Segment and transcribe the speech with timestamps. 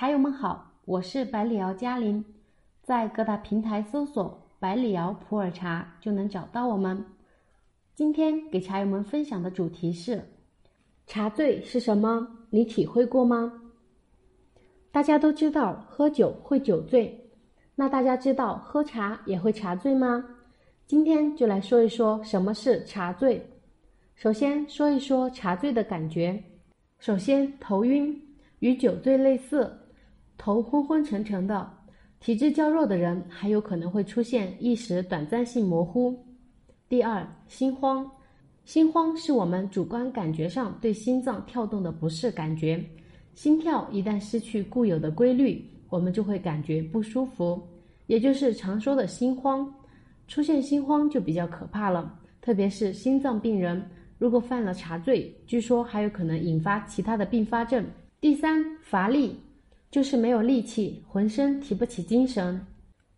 [0.00, 2.24] 茶友们好，我是百里瑶嘉玲，
[2.80, 7.04] 在各大平台搜索“百里瑶普洱茶”就能找到我们。
[7.94, 10.26] 今天给茶友们分享的主题是：
[11.06, 12.26] 茶醉是什么？
[12.48, 13.52] 你体会过吗？
[14.90, 17.30] 大家都知道喝酒会酒醉，
[17.74, 20.24] 那大家知道喝茶也会茶醉吗？
[20.86, 23.46] 今天就来说一说什么是茶醉。
[24.14, 26.42] 首先说一说茶醉的感觉。
[26.98, 28.18] 首先，头晕，
[28.60, 29.70] 与酒醉类似，
[30.40, 31.70] 头昏昏沉沉的。
[32.18, 36.18] 体质较弱的人还有可能会出现意识短暂性模糊。
[36.88, 38.10] 第二，心慌，
[38.64, 42.82] 心慌是我们主观感觉上对心脏跳动的不适感觉。
[43.34, 47.62] 心跳一旦失去固有的规律，我们就会感觉不舒服，
[48.06, 49.70] 也就是常说的心慌。
[50.26, 53.86] 出现心慌就比较可怕了，特别是心脏病人。
[54.16, 57.84] 如果犯了茶醉，据说还有可能引发其他的并发症。
[58.20, 59.38] 第三，乏力，
[59.90, 62.64] 就是没有力气，浑身提不起精神。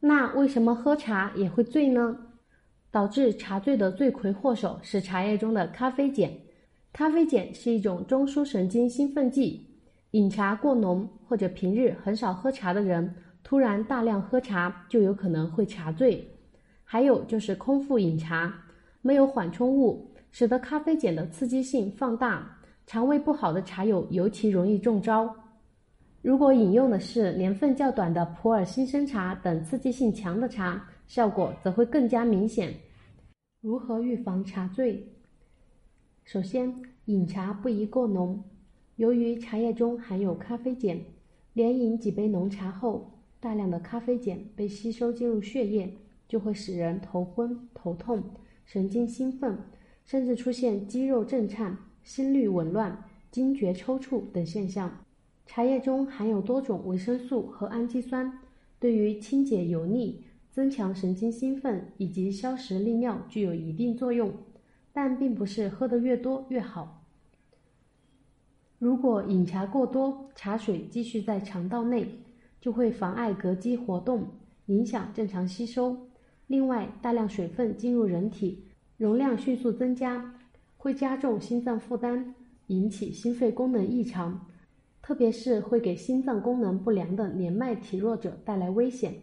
[0.00, 2.16] 那为什么喝茶也会醉呢？
[2.90, 6.30] 导致茶醉的罪魁祸首是茶叶中的咖啡碱。
[6.92, 9.66] 咖啡碱是一种中枢神经兴奋剂，
[10.12, 16.26] 饮茶过浓或者平日很少喝茶的人，突然大量喝茶就有可能会茶醉。
[16.82, 18.52] 还有就是空腹饮茶，
[19.02, 20.12] 没有缓冲物。
[20.32, 25.34] 使得咖啡碱的刺激性放大，肠胃不好的茶友尤其容易中招。
[26.26, 32.74] 如果饮用的是年份较短的普洱新生茶等刺激性强的茶，效果则会更加明显。
[33.60, 35.06] 如何预防茶醉？
[36.24, 38.42] 首先，饮茶不宜过浓。
[38.96, 40.98] 由于茶叶中含有咖啡碱，
[41.52, 48.20] 连饮几杯浓茶后，大量的咖啡碱被吸收进入血液，就会使人头昏、头痛、
[48.64, 49.56] 神经兴奋。
[50.04, 54.90] 甚至出现肌肉震颤、心率紊乱、惊厥抽搐等现象。
[55.46, 58.40] 茶叶中含有多种维生素和氨基酸，
[58.78, 64.34] 对于清洁油腻、增强神经兴奋以及消食利尿具有一定作用，
[64.92, 67.04] 但并不是喝得越多越好。
[68.78, 72.06] 如果饮茶过多，茶水继续在肠道内，
[72.60, 74.28] 就会妨碍膈肌活动，
[74.66, 76.08] 影响正常吸收。
[76.46, 78.64] 另外，大量水分进入人体。
[78.98, 80.34] 容量迅速增加，
[80.78, 82.34] 会加重心脏负担，
[82.68, 84.46] 引起心肺功能异常，
[85.06, 89.14] 特别是会给心脏功能不良的年迈体弱者带来危险。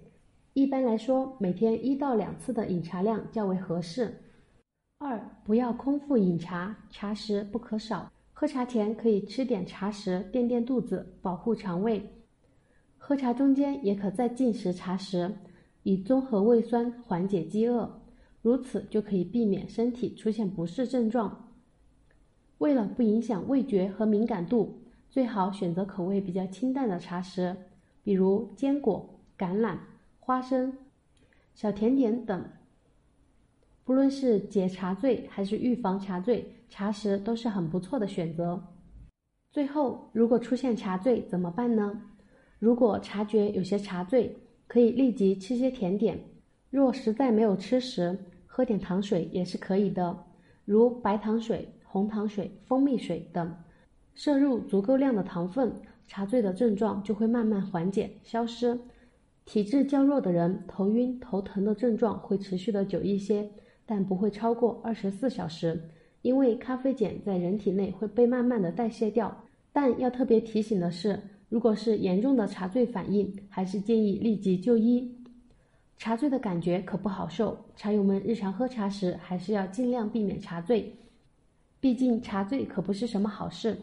[0.53, 4.17] 一般来说，每天一到两次的饮茶量较为合适。
[4.99, 8.09] 二，不要空腹饮茶，茶食不可少。
[8.31, 12.01] 喝茶前可以吃点茶食垫垫肚子，保护肠胃。
[12.97, 15.35] 喝茶中间也可再进食茶食，
[15.83, 18.01] 以综合胃酸，缓解饥饿。
[18.41, 21.51] 如此就可以避免身体出现不适症状。
[22.59, 24.79] 为了不影响味觉和敏感度，
[25.13, 27.55] 最好选择口味比较清淡的茶食，
[28.01, 29.07] 比如坚果、
[29.37, 29.77] 橄榄、
[30.19, 30.75] 花生、
[31.53, 32.43] 小甜点等。
[33.83, 38.59] 不论是解茶醉还是预防茶醉，茶食都是很不错的选择。
[39.51, 42.01] 最后，如果出现茶醉怎么办呢？
[42.57, 44.35] 如果察觉有些茶醉，
[44.65, 46.19] 可以立即吃些甜点。
[46.71, 50.25] 若实在没有吃食，喝点糖水也是可以的，
[50.65, 53.55] 如白糖水、红糖水、蜂蜜水等，
[54.15, 55.73] 摄入足够量的糖分，
[56.07, 58.79] 茶醉的症状就会慢慢缓解消失。
[59.45, 63.49] 体质较弱的人，头晕头疼的症状会持续的久一些，
[63.85, 65.89] 但不会超过二十四小时，
[66.21, 69.43] 因为咖啡碱在人体内会被慢慢的代谢掉。
[69.73, 71.19] 但要特别提醒的是，
[71.49, 75.17] 如果是严重的茶醉反应，还是建议立即就医。
[75.97, 80.93] 茶醉的感觉可不好受，茶友们日常喝茶时还是要尽量避免茶醉，
[81.79, 83.77] 毕竟茶醉可不是什么好事。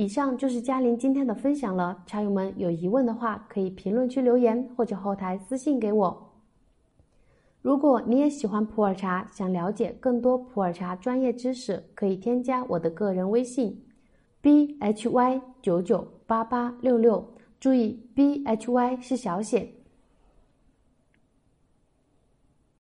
[0.00, 6.32] 以上就是嘉玲今天的分享了，茶友们有疑问的话可以评论区留言或者后台私信给我。
[7.60, 13.78] 如果你也喜欢普洱茶，想了解更多普洱茶专业知识，可以添加我的个人微信
[14.42, 17.22] ：bhy 九九八八六六，
[17.60, 19.70] 注意 bhy 是小写。